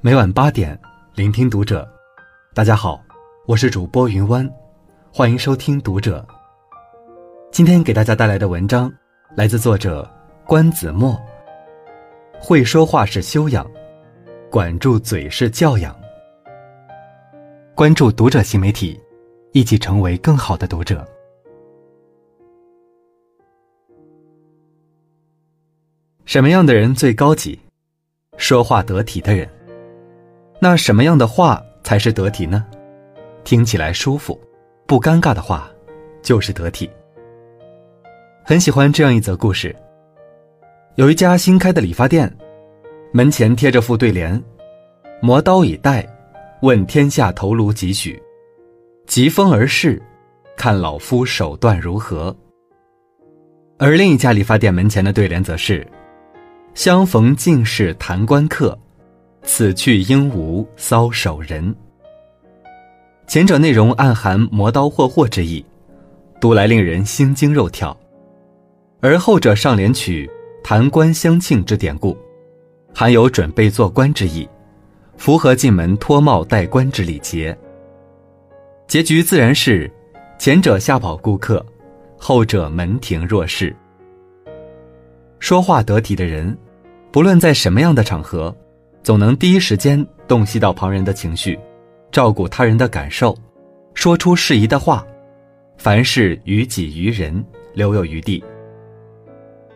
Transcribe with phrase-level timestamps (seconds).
[0.00, 0.78] 每晚八点，
[1.16, 1.86] 聆听读者。
[2.54, 3.02] 大家好，
[3.48, 4.48] 我是主播云湾，
[5.12, 6.24] 欢迎收听读者。
[7.50, 8.92] 今天给大家带来的文章
[9.34, 10.08] 来自作者
[10.46, 11.20] 关子墨。
[12.38, 13.68] 会说话是修养，
[14.48, 15.98] 管住嘴是教养。
[17.74, 18.96] 关注读者新媒体，
[19.50, 21.04] 一起成为更好的读者。
[26.24, 27.58] 什么样的人最高级？
[28.36, 29.57] 说话得体的人。
[30.60, 32.66] 那什么样的话才是得体呢？
[33.44, 34.38] 听起来舒服，
[34.86, 35.70] 不尴尬的话，
[36.20, 36.90] 就是得体。
[38.44, 39.74] 很喜欢这样一则故事。
[40.96, 42.34] 有一家新开的理发店，
[43.12, 44.42] 门前贴着副对联
[45.22, 46.04] ：“磨刀以待，
[46.62, 48.20] 问天下头颅几许？
[49.06, 50.02] 疾风而逝，
[50.56, 52.36] 看老夫手段如何。”
[53.78, 55.86] 而另一家理发店门前的对联则是
[56.74, 58.76] ：“相逢尽是谈官客。”
[59.48, 61.74] 此去应无搔首人。
[63.26, 65.64] 前者内容暗含磨刀霍霍之意，
[66.38, 67.96] 读来令人心惊肉跳；
[69.00, 70.30] 而后者上联取
[70.62, 72.14] 谈官相庆之典故，
[72.94, 74.46] 含有准备做官之意，
[75.16, 77.56] 符合进门脱帽戴冠之礼节。
[78.86, 79.90] 结局自然是
[80.38, 81.64] 前者吓跑顾客，
[82.18, 83.74] 后者门庭若市。
[85.38, 86.56] 说话得体的人，
[87.10, 88.54] 不论在什么样的场合。
[89.08, 91.58] 总能第一时间洞悉到旁人的情绪，
[92.12, 93.34] 照顾他人的感受，
[93.94, 95.02] 说出适宜的话，
[95.78, 97.42] 凡事于己于人，
[97.72, 98.44] 留有余地。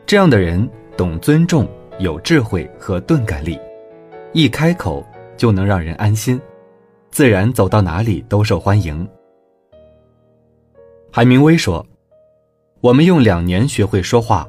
[0.05, 1.67] 这样的人懂尊重，
[1.99, 3.59] 有智慧和钝感力，
[4.35, 5.03] 一开口
[5.35, 6.39] 就能让人安心，
[7.11, 9.09] 自然走到哪里都受欢迎。
[11.11, 11.83] 海明威说
[12.83, 14.47] ：“我们用两年学会说话，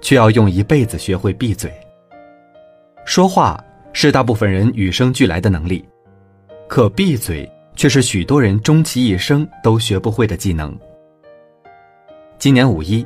[0.00, 1.68] 却要用一辈子学会闭嘴。”
[3.04, 3.60] 说话。
[3.92, 5.84] 是大部分人与生俱来的能力，
[6.68, 10.76] 可闭嘴却是许多人终其一生都学不会的技能。
[12.38, 13.04] 今年五一，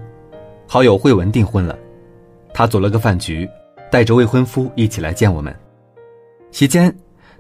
[0.67, 1.79] 好友慧文订婚了，
[2.53, 3.49] 他组了个饭局，
[3.91, 5.55] 带着未婚夫一起来见我们。
[6.53, 6.95] 席间，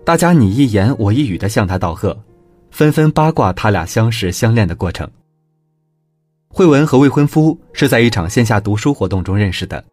[0.04, 2.18] 大家你一言我一语的向他道贺，
[2.70, 5.08] 纷纷八卦他俩相识相恋的过程。
[6.48, 9.84] 慧文和未婚夫是在一场线下读书活动中认识的，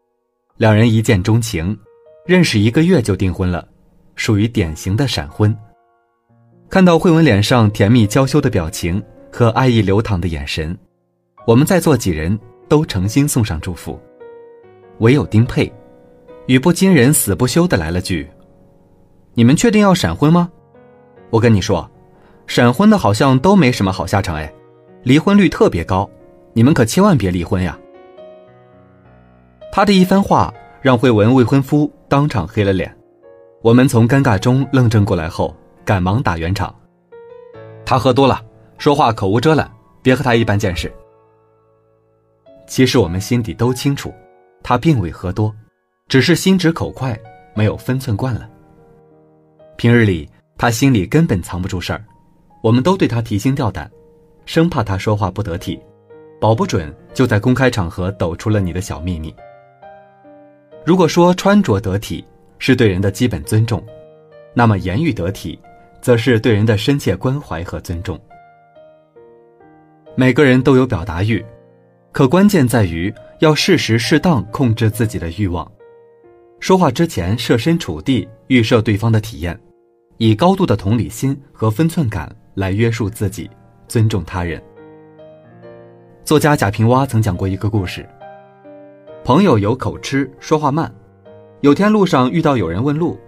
[0.58, 1.78] 两人一见钟情。
[2.24, 3.68] 认识一个月就订婚了，
[4.16, 5.56] 属于典型的闪婚。
[6.70, 10.78] 看到慧文脸上甜蜜娇羞的表情和爱意流淌的眼神，
[11.48, 12.40] 我们在座几人
[12.70, 14.00] 都诚心送上祝福。
[15.00, 15.72] 唯有丁佩，
[16.46, 18.30] 语不惊人死不休的来了句
[19.34, 20.50] ：“你们确定要闪婚吗？
[21.32, 21.90] 我跟你说，
[22.46, 24.54] 闪婚的好像都没什么好下场哎，
[25.02, 26.08] 离婚率特别高，
[26.54, 27.76] 你们可千万别离婚呀。”
[29.74, 30.54] 他的一番话
[30.84, 31.92] 让慧文未婚夫。
[32.12, 32.94] 当场黑了脸，
[33.62, 35.56] 我们从尴尬中愣怔过来后，
[35.86, 36.76] 赶忙打圆场。
[37.86, 38.44] 他喝多了，
[38.78, 40.92] 说话口无遮拦，别和他一般见识。
[42.68, 44.14] 其实我们心底都清楚，
[44.62, 45.56] 他并未喝多，
[46.10, 47.18] 只是心直口快，
[47.56, 48.50] 没有分寸惯了。
[49.78, 50.28] 平日里
[50.58, 52.04] 他心里根本藏不住事儿，
[52.62, 53.90] 我们都对他提心吊胆，
[54.46, 55.80] 生怕他说话不得体，
[56.42, 59.34] 保不准就在公开场合抖出了你的小秘密。
[60.84, 62.26] 如果说穿着得体
[62.58, 63.84] 是对人的基本尊重，
[64.54, 65.60] 那么言语得体，
[66.02, 68.20] 则是对人的深切关怀和尊重。
[70.16, 71.44] 每个人都有表达欲，
[72.12, 75.72] 可关键在于要适时适当控制自己的欲望。
[76.60, 79.58] 说话之前设身处地预设对方的体验，
[80.18, 83.48] 以高度的同理心和分寸感来约束自己，
[83.88, 84.62] 尊重他人。
[86.26, 88.08] 作家贾平凹曾讲过一个故事。
[89.24, 90.92] 朋友有口吃，说话慢。
[91.60, 93.20] 有天路上遇到有人问路，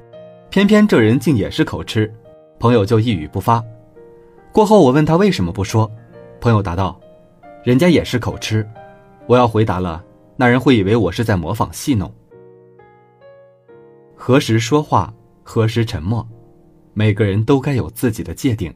[0.49, 2.11] 偏偏这人竟也是口吃，
[2.59, 3.63] 朋友就一语不发。
[4.51, 5.89] 过后我问他为什么不说，
[6.41, 6.99] 朋友答道
[7.63, 8.67] ：“人家也是口吃，
[9.27, 10.03] 我要回答了，
[10.35, 12.11] 那人会以为我是在模仿戏弄。”
[14.17, 15.13] 何时说话，
[15.43, 16.27] 何时沉默，
[16.95, 18.73] 每个人都该有自己的界定，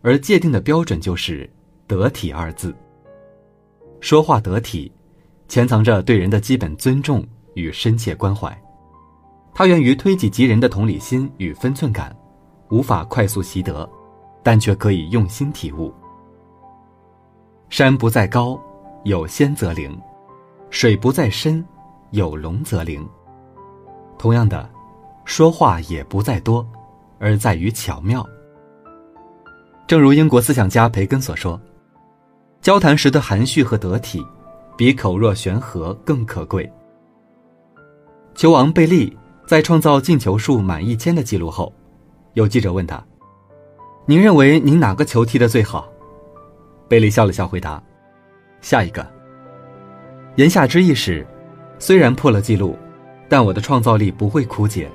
[0.00, 1.48] 而界定的标准就是
[1.86, 2.74] “得体”二字。
[4.00, 4.90] 说话得体。
[5.52, 7.22] 潜藏着对人的基本尊重
[7.52, 8.50] 与深切关怀，
[9.52, 12.16] 它源于推己及人的同理心与分寸感，
[12.70, 13.86] 无法快速习得，
[14.42, 15.92] 但却可以用心体悟。
[17.68, 18.58] 山不在高，
[19.04, 19.92] 有仙则灵；
[20.70, 21.62] 水不在深，
[22.12, 23.06] 有龙则灵。
[24.18, 24.66] 同样的，
[25.26, 26.66] 说话也不在多，
[27.18, 28.26] 而在于巧妙。
[29.86, 31.60] 正如英国思想家培根所说
[32.62, 34.26] ：“交谈时的含蓄和得体。”
[34.76, 36.70] 比口若悬河更可贵。
[38.34, 39.16] 球王贝利
[39.46, 41.72] 在创造进球数满一千的记录后，
[42.34, 43.02] 有记者问他
[44.06, 45.88] ：“您认为您哪个球踢得最好？”
[46.88, 47.82] 贝利笑了笑回答
[48.62, 49.06] ：“下一个。”
[50.36, 51.26] 言下之意是，
[51.78, 52.76] 虽然破了记录，
[53.28, 54.90] 但我的创造力不会枯竭。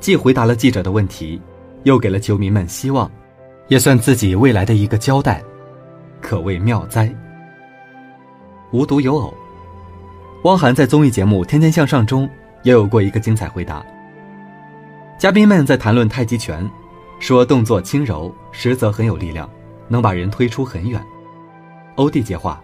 [0.00, 1.40] 既回答了记者的问题，
[1.84, 3.10] 又给了球迷们希望，
[3.68, 5.42] 也算自己未来的一个交代，
[6.20, 7.14] 可谓妙哉。
[8.72, 9.32] 无独有偶，
[10.42, 12.28] 汪涵在综艺节目《天天向上》中
[12.62, 13.84] 也有过一个精彩回答。
[15.18, 16.68] 嘉宾们在谈论太极拳，
[17.20, 19.48] 说动作轻柔，实则很有力量，
[19.88, 21.00] 能把人推出很远。
[21.94, 22.60] 欧弟接话：“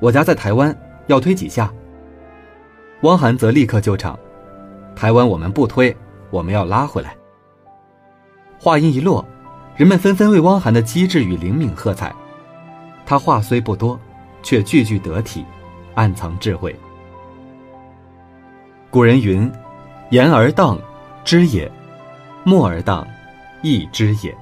[0.00, 0.74] 我家在台湾，
[1.06, 1.70] 要推几下？”
[3.02, 4.18] 汪涵则立刻救场
[4.96, 5.94] ：“台湾我们不推，
[6.30, 7.14] 我们要拉回来。”
[8.58, 9.22] 话音一落，
[9.76, 12.12] 人们纷纷为汪涵的机智与灵敏喝彩。
[13.04, 14.00] 他话虽不多，
[14.44, 15.44] 却句句得体，
[15.96, 16.72] 暗藏智慧。
[18.90, 19.50] 古人云
[20.10, 20.78] ：“言而当。”
[21.24, 21.72] 知也，
[22.44, 23.02] 默而当，
[23.62, 24.36] 亦知也。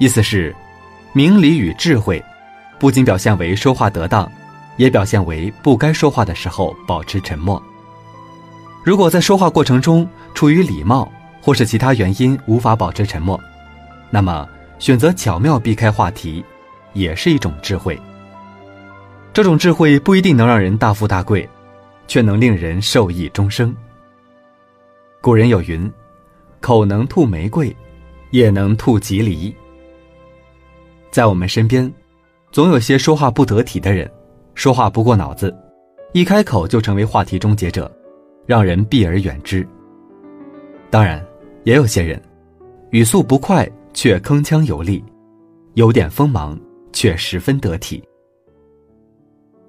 [0.00, 0.52] 意思是，
[1.12, 2.20] 明理与智慧，
[2.76, 4.28] 不仅表现为说话得当，
[4.76, 7.62] 也表现为不该说话的时候保持沉默。
[8.82, 11.08] 如果在说话过程中出于礼貌
[11.40, 13.40] 或是其他原因无法保持沉默，
[14.10, 14.44] 那么
[14.80, 16.44] 选择巧妙避开话题，
[16.94, 17.96] 也是一种智慧。
[19.36, 21.46] 这种智慧不一定能让人大富大贵，
[22.08, 23.76] 却能令人受益终生。
[25.20, 25.92] 古人有云
[26.58, 27.76] ：“口能吐玫瑰，
[28.30, 29.54] 也能吐吉梨。”
[31.12, 31.92] 在我们身边，
[32.50, 34.10] 总有些说话不得体的人，
[34.54, 35.54] 说话不过脑子，
[36.14, 37.94] 一开口就成为话题终结者，
[38.46, 39.68] 让人避而远之。
[40.88, 41.22] 当然，
[41.64, 42.18] 也有些人，
[42.88, 45.04] 语速不快却铿锵有力，
[45.74, 46.58] 有点锋芒
[46.90, 48.02] 却十分得体。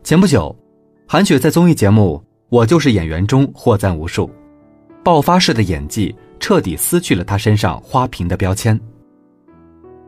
[0.07, 0.55] 前不久，
[1.05, 2.15] 韩雪在综艺节目
[2.47, 4.31] 《我就是演员》中获赞无数。
[5.03, 8.79] 爆发式的演技彻底撕去了她身上花瓶的标签。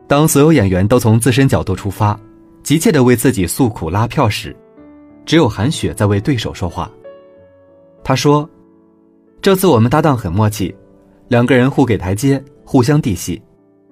[0.08, 2.18] 当所有演员都从自身角度出发，
[2.62, 4.56] 急切地为自己诉苦拉票时，
[5.26, 6.90] 只有韩雪在为对手说话。
[8.02, 8.48] 她说
[9.42, 10.74] ：“这次我们搭档很默契，
[11.28, 13.38] 两个人互给台阶，互相递戏，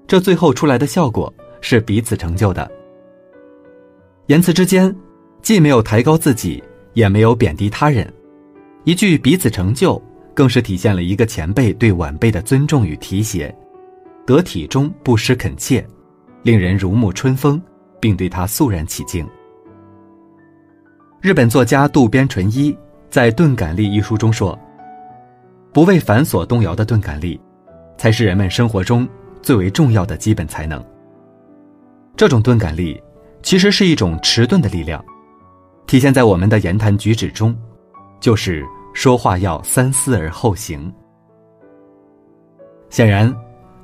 [0.06, 1.30] 这最后出来的效果
[1.60, 2.66] 是彼此成就的。”
[4.28, 4.96] 言辞之间，
[5.42, 6.62] 既没有抬高自己，
[6.94, 8.12] 也没有贬低他人，
[8.84, 10.00] 一句彼此成就。
[10.34, 13.52] 更是体现了一个前辈对晚辈的尊重与提携，
[14.24, 15.84] 得体中不失恳切，
[16.44, 17.60] 令人如沐春风，
[17.98, 19.26] 并对他肃然起敬。
[21.20, 22.72] 日本作家渡边淳一
[23.10, 24.56] 在《钝感力》一书中说
[25.74, 27.40] ：“不为繁琐动摇的钝感力，
[27.96, 29.08] 才是人们生活中
[29.42, 30.80] 最为重要的基本才能。
[32.16, 33.02] 这种钝感力，
[33.42, 35.04] 其实是一种迟钝的力量，
[35.88, 37.52] 体现在我们的言谈举止中，
[38.20, 38.64] 就是。”
[38.94, 40.92] 说话要三思而后行。
[42.90, 43.32] 显然，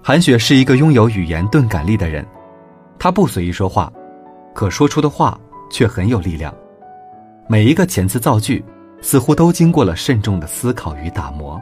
[0.02, 2.26] 韩雪是一个拥有语言钝感力的人，
[2.98, 3.92] 她不随意说话，
[4.52, 5.38] 可说出的话
[5.70, 6.52] 却很有力量。
[7.46, 8.64] 每一个遣词造句，
[9.00, 11.60] 似乎都经过了慎重的思考与打磨。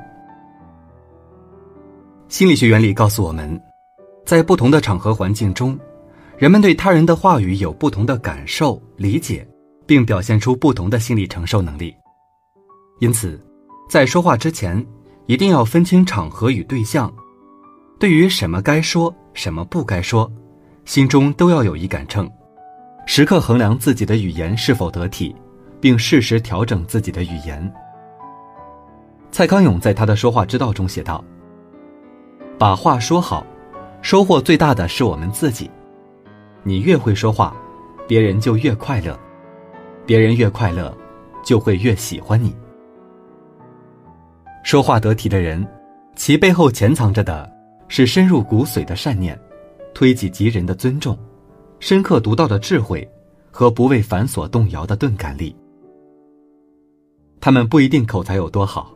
[2.28, 3.60] 心理学原理告诉我们，
[4.24, 5.78] 在不同的场合环境中，
[6.38, 9.46] 人们对他人的话语有不同的感受、理解，
[9.86, 11.94] 并表现出不同的心理承受能力。
[13.00, 13.40] 因此，
[13.88, 14.84] 在说话之前，
[15.26, 17.12] 一定要分清场合与对象。
[17.98, 20.30] 对于什么该说，什么不该说，
[20.84, 22.30] 心中都要有一杆秤，
[23.06, 25.34] 时刻衡量自己的语言是否得体，
[25.80, 27.72] 并适时调整自己的语言。
[29.30, 31.24] 蔡康永在他的《说话之道》中写道
[32.58, 33.46] ：“把话说好，
[34.02, 35.70] 收获最大的是我们自己。
[36.62, 37.56] 你越会说话，
[38.06, 39.14] 别人就越快乐；
[40.06, 40.96] 别人越快乐，
[41.44, 42.54] 就会越喜欢你。”
[44.64, 45.66] 说话得体的人，
[46.14, 47.50] 其背后潜藏着的
[47.88, 49.38] 是深入骨髓的善念，
[49.92, 51.18] 推己及人的尊重，
[51.80, 53.08] 深刻独到的智慧，
[53.50, 55.54] 和不为繁琐动摇的钝感力。
[57.40, 58.94] 他们不一定口才有多好，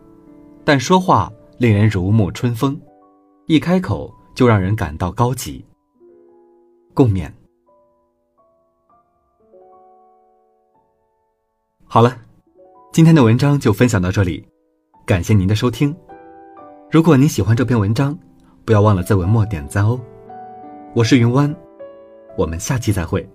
[0.65, 2.81] 但说话令人如沐春风，
[3.47, 5.65] 一开口就让人感到高级。
[6.95, 7.29] 共勉。
[11.97, 12.15] 好了，
[12.93, 14.47] 今天的文章就分享到这里。
[15.07, 15.97] 感谢您的收听，
[16.91, 18.15] 如果您喜欢这篇文章，
[18.67, 19.99] 不要忘了在文末点赞哦。
[20.95, 21.57] 我是云湾，
[22.37, 23.27] 我们下期再会。